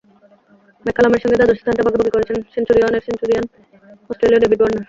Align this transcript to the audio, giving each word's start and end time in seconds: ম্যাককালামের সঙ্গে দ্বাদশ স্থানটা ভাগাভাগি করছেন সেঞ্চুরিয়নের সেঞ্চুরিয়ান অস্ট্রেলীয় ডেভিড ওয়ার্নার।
ম্যাককালামের 0.85 1.21
সঙ্গে 1.23 1.37
দ্বাদশ 1.39 1.57
স্থানটা 1.59 1.85
ভাগাভাগি 1.85 2.11
করছেন 2.15 2.37
সেঞ্চুরিয়নের 2.53 3.05
সেঞ্চুরিয়ান 3.07 3.45
অস্ট্রেলীয় 4.09 4.41
ডেভিড 4.43 4.59
ওয়ার্নার। 4.61 4.79